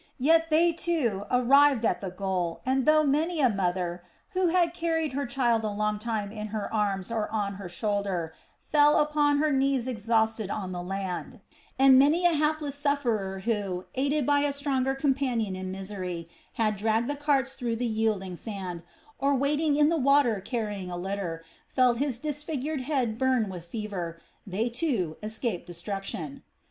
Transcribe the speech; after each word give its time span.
Yet 0.17 0.49
they, 0.49 0.71
too, 0.71 1.25
arrived 1.29 1.85
at 1.85 2.01
the 2.01 2.09
goal 2.09 2.61
and 2.65 2.87
though 2.87 3.03
many 3.03 3.39
a 3.39 3.49
mother 3.51 4.01
who 4.31 4.47
had 4.47 4.73
carried 4.73 5.13
her 5.13 5.27
child 5.27 5.63
a 5.63 5.69
long 5.69 5.99
time 5.99 6.31
in 6.31 6.47
her 6.47 6.73
arms 6.73 7.11
or 7.11 7.31
on 7.31 7.57
her 7.61 7.69
shoulder, 7.69 8.33
fell 8.59 8.97
upon 8.99 9.37
her 9.37 9.51
knees 9.51 9.85
exhausted 9.85 10.49
on 10.49 10.71
the 10.71 10.81
land, 10.81 11.39
and 11.77 11.99
many 11.99 12.25
a 12.25 12.33
hapless 12.33 12.73
sufferer 12.73 13.41
who, 13.45 13.85
aided 13.93 14.25
by 14.25 14.39
a 14.39 14.53
stronger 14.53 14.95
companion 14.95 15.55
in 15.55 15.71
misery, 15.71 16.27
had 16.53 16.77
dragged 16.77 17.07
the 17.07 17.15
carts 17.15 17.53
through 17.53 17.75
the 17.75 17.85
yielding 17.85 18.35
sand 18.35 18.81
or 19.19 19.35
wading 19.35 19.75
in 19.75 19.89
the 19.89 19.97
water 19.97 20.39
carried 20.41 20.89
a 20.89 20.95
litter, 20.95 21.43
felt 21.67 21.99
his 21.99 22.17
disfigured 22.17 22.81
head 22.81 23.19
burn 23.19 23.49
with 23.51 23.67
fever, 23.67 24.19
they, 24.47 24.67
too, 24.67 25.17
escaped 25.21 25.67
destruction. 25.67 26.41